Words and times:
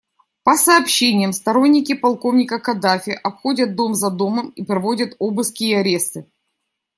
По 0.41 0.55
сообщениям, 0.57 1.31
сторонники 1.31 1.93
полковника 1.93 2.57
Каддафи 2.59 3.11
обходят 3.11 3.75
дом 3.75 3.93
за 3.93 4.09
домом 4.09 4.49
и 4.49 4.65
проводят 4.65 5.15
обыски 5.19 5.65
и 5.65 5.75
аресты. 5.75 6.25